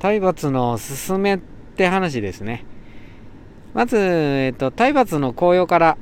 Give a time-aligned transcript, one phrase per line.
[0.00, 2.64] 体罰の勧めって話ですね。
[3.74, 5.98] まず、えっと、体罰の効用から。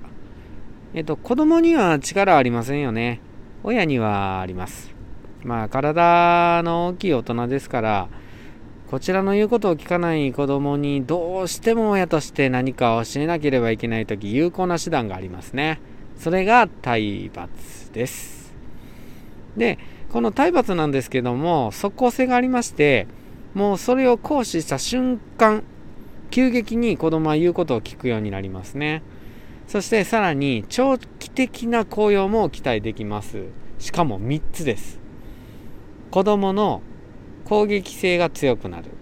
[0.94, 3.20] えっと、子供には力ありませんよね。
[3.64, 4.94] 親にはあります。
[5.42, 8.08] まあ、体の大きい大人ですから、
[8.88, 15.80] こちらの言うことを聞かない子供にどうしても親として何かを教えなければいけないとき有効な手段がありますね。
[16.16, 18.54] それが体罰です。
[19.56, 19.76] で、
[20.12, 23.08] この体罰なんですけども、即効性がありまして、
[23.58, 25.64] もうそれを行使した瞬間、
[26.30, 29.02] 急激に子供は言うことを聞くようになりますね。
[29.66, 33.46] そしてさらに長期的な効用も期待できます。
[33.80, 35.00] しかも3つです。
[36.12, 36.82] 子供の
[37.46, 38.92] 攻撃性が強くなる。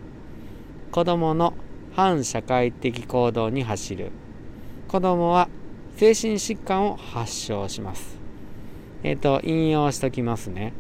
[0.91, 1.53] 子供の
[1.95, 4.11] 反社会的行動に走る。
[4.89, 5.51] 子供は
[5.99, 8.19] 精神疾患を発症します。
[9.03, 10.73] えっ、ー、と、引用しときますね。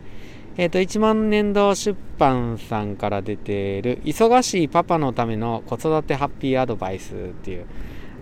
[0.59, 7.67] えっ、ー、と、1万年度出版さんから出ている、忙しいパパのための子育てハッピーアドバイスっていう、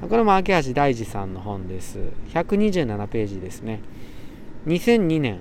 [0.08, 1.98] これも秋橋大二さんの本です。
[2.32, 3.80] 127ページですね。
[4.66, 5.38] 2002年、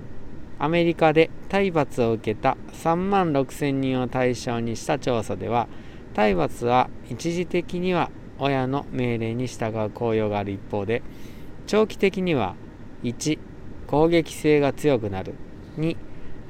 [0.60, 5.66] アメリカで体罰を受けた3万6千人を対象にした調査では、
[6.14, 11.02] 体罰は一時的には親の命令に従う効用がある一方で、
[11.66, 12.54] 長期的には
[13.02, 13.40] 1、
[13.88, 15.34] 攻撃性が強くなる。
[15.76, 15.96] 2、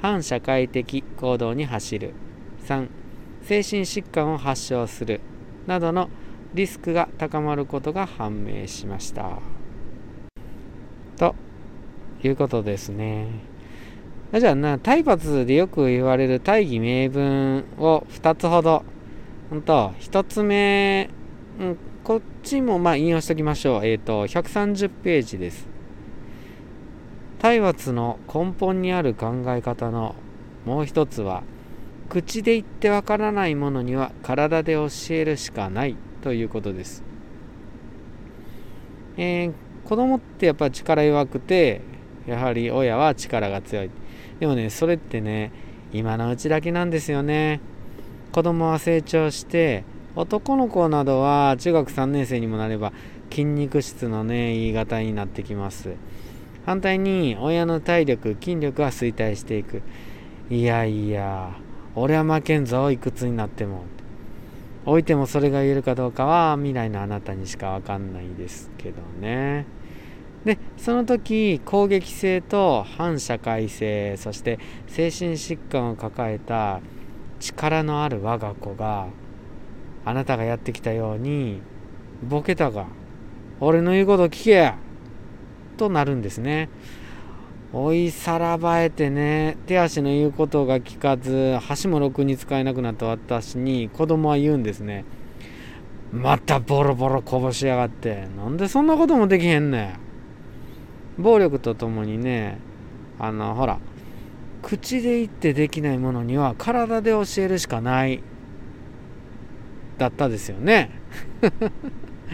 [0.04, 2.12] 反社会的行動に走る。
[2.66, 2.88] 3、
[3.40, 5.22] 精神疾患を発症する。
[5.66, 6.10] などの
[6.52, 9.38] リスクが高まることが判明しました。
[11.16, 11.34] と
[12.22, 13.28] いうことですね。
[14.38, 18.84] じゃあな、体罰でよく言われる大義名分を2つほど。
[19.48, 21.08] ほんと、1つ目、
[21.58, 23.86] うん、こっちもまあ引用しておきましょう。
[23.86, 25.73] えっ、ー、と、130ページです。
[27.44, 30.14] 体罰の根本にある考え方の
[30.64, 31.42] もう一つは、
[32.08, 37.04] 口で言ってわからないものには体で教えるしかないということです。
[39.18, 39.52] えー、
[39.86, 41.82] 子供ってやっぱ力弱くて、
[42.26, 43.90] やはり親は力が強い。
[44.40, 45.52] でもね、それってね、
[45.92, 47.60] 今のうちだけなんですよね。
[48.32, 49.84] 子供は成長して、
[50.16, 52.94] 男の子などは中学3年生にもなれば
[53.28, 55.90] 筋肉質のね、言い方になってきます。
[56.66, 59.82] 反対に親の体力、筋力は衰退していく。
[60.50, 61.56] いやいや、
[61.94, 63.84] 俺は負けんぞ、いくつになっても。
[64.86, 69.66] 置いてもそれが言えるかどうかは未来のあなたにしかわかんないですけどね。
[70.44, 76.80] で、その時、攻撃性と反社会性、そして精神疾患を抱えた
[77.40, 79.08] 力のある我が子が
[80.04, 81.62] あなたがやってきたように、
[82.22, 82.86] ボケたが、
[83.60, 84.74] 俺の言うこと聞け
[85.74, 86.68] となるんですね。
[87.72, 95.04] 追いさらばえてね、手足の言うことが聞かず、箸もろくに使えなくなった私に子供は言うんですね。
[96.12, 99.98] またボロボロこぼしやがって、なんでそんなこともできへんね
[101.18, 101.22] ん。
[101.22, 102.58] 暴力とともにね、
[103.18, 103.78] あの、ほら、
[104.64, 108.22] 口で言ってできないものには体で教えるしかない
[109.98, 110.90] だったですよね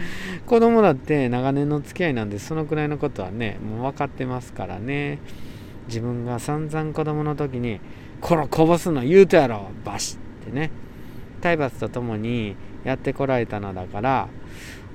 [0.45, 5.19] 子供だって長年の付き合いなんでそのくらいのことはねもう分かってますからね
[5.87, 7.79] 自分が散々子供の時に
[8.21, 10.17] 「こらこぼすの言うとやろバシッ!」
[10.47, 10.71] ってね
[11.41, 14.27] 体罰とともにやってこられたのだから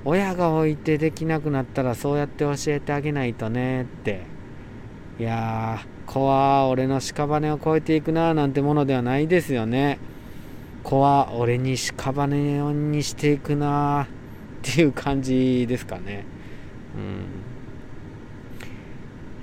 [0.05, 4.21] 親が置いてできなくなったらそうやって教えてあげないとねって
[5.19, 9.99] いやー子は俺の屍を越えていくななんてものではないですよね。
[10.83, 14.07] 子は俺に屍にしていくな
[14.67, 16.25] っていう感じですかね。
[16.95, 17.25] うん。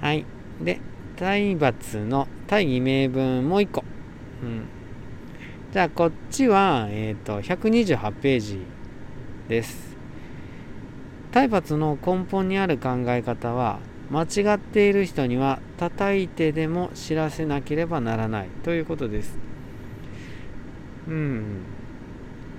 [0.06, 0.26] はい。
[0.60, 0.80] で、
[1.16, 3.84] 体罰の大義名分もう一個。
[4.42, 4.66] うん。
[5.72, 8.60] じゃあ、こっちは、えっ、ー、と、128ページ
[9.48, 9.96] です。
[11.32, 13.78] 体罰の根本にある考え方は、
[14.10, 19.38] 間違っている人には叩いてでも知らせなければならないということです。
[21.08, 21.83] うん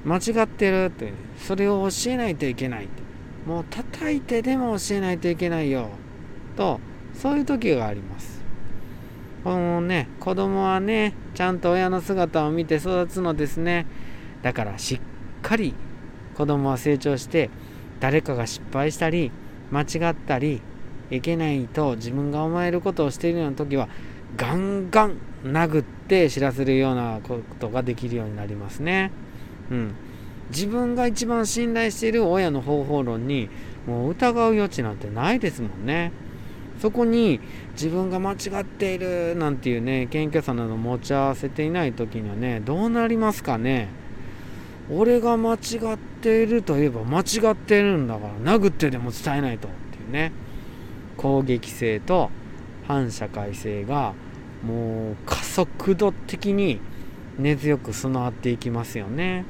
[0.06, 1.14] 間違ってるって。
[1.38, 3.04] それを教えないといけないって。
[3.46, 5.90] もう叩いてでも教えないといけないよ。
[6.56, 6.80] と
[7.14, 8.44] そういう時があります。
[9.44, 13.86] このね子供はねちゃんと親の姿を見て育つのですね。
[14.42, 15.00] だからしっ
[15.42, 15.76] かり
[16.36, 17.50] 子供は成長して
[18.00, 19.32] 誰かが失敗したり
[19.72, 20.62] 間違ったり
[21.12, 23.88] いけないと自分が思えることをしているような時は
[24.36, 29.12] ガンガン殴って知らせるようなことができるようになりますね。
[29.72, 29.96] うん。
[30.50, 33.50] 自分が一番信頼している親の方法論に
[33.88, 36.12] もう疑う余地なんてないですもんね。
[36.80, 37.40] そこに
[37.72, 43.88] 自分が間違っているなんていうね、謙虚さなど持ち合わせていない時にはね、どうなりますかね。
[44.90, 45.58] 俺が間違
[45.96, 50.32] っているといえば間違ってるんだから殴ってでも伝えないとっていうね
[51.18, 52.30] 攻撃性と
[52.88, 54.14] 反社会性が
[54.64, 56.80] もう加速度的に
[57.40, 59.46] 根強く備わっていきますよね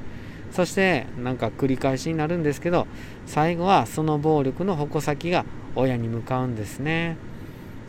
[0.56, 2.88] そしてなんか繰り返しになるんですけど
[3.25, 5.44] 最後はその暴力の矛先が
[5.75, 7.18] 親に向かうんですね。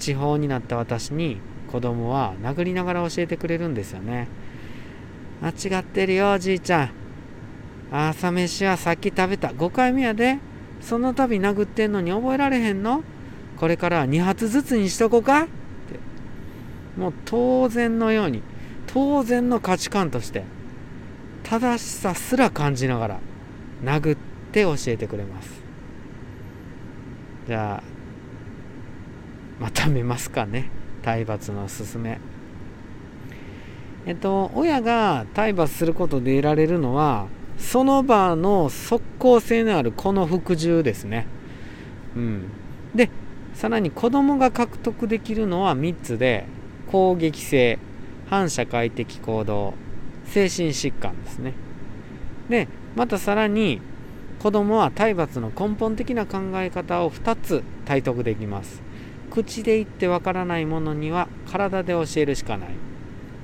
[0.01, 1.39] 地方になった私に
[1.71, 4.29] 子供は殴りながら教えてくれるんですよね
[5.41, 6.91] 間違ってるよおじいちゃん。
[7.93, 9.49] 朝飯はさっき食べた。
[9.49, 10.39] 5回目やで。
[10.81, 13.05] その度殴ってんのに覚えられへんの？
[13.57, 15.43] これからは2発ずつにしとこうか？
[15.43, 15.51] って。
[17.01, 18.43] もう当然のように
[18.87, 20.45] 当然の価値観として
[21.49, 23.21] 正しさすら感じながら
[23.85, 24.19] 殴っ
[24.51, 25.63] て教えてくれます。
[27.47, 27.83] じゃあ
[29.61, 30.69] まとめますかね。
[31.03, 32.19] 体罰のすすめ。
[34.07, 37.29] えっと親が体罰することで得られるのは
[37.59, 41.29] その場の即効性のあるこの服従ですね。
[42.17, 42.49] うん。
[42.93, 43.09] で
[43.55, 46.47] さらに子供が獲得できるのは3つで
[46.91, 47.79] 攻撃性
[48.29, 49.75] 反社会的行動
[50.27, 51.55] 精神疾患ですね。
[52.49, 53.81] でまたさらに
[54.39, 58.83] 子供は体罰の根本的な考え方を2つ体得できます。
[59.31, 62.69] 口で言ってわからないものには体で教えるしかない。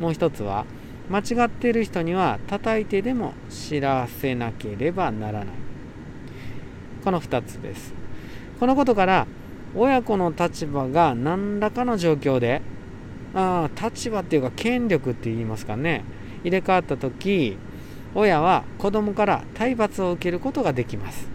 [0.00, 0.64] もう一つは
[1.11, 5.46] 間違っている人には叩いてでも知らせなければならない。
[7.05, 7.93] この2つです。
[8.61, 9.26] このことから
[9.75, 12.62] 親子の立場が何らかの状況で
[13.35, 16.05] あ立場っていうか権力って言いますかね。
[16.42, 17.56] 入れ替わった時
[18.14, 21.28] 親は子供から体罰を受けることができます。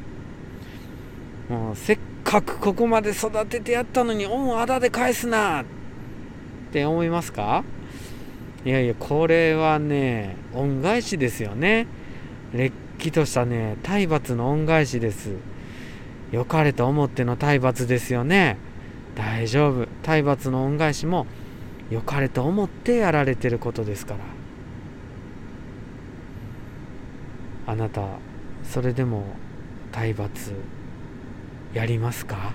[1.50, 5.66] もうせっかくここまで育ててやったのに恩あだで返すなっ
[6.72, 7.64] て思いますか？
[8.66, 11.88] いやいやこれはね恩返しですよね。
[12.54, 15.32] れっきとしたね体罰の恩返しです。
[16.32, 18.58] 良かれと思っての体罰ですよね。
[19.16, 19.88] 大丈夫。
[20.04, 21.26] 体罰の恩返しも
[21.90, 24.20] 良かれと思ってやられてることですから。
[27.68, 28.02] あなた
[28.64, 29.24] それでも
[29.92, 30.54] 体罰
[31.74, 32.54] やりますか？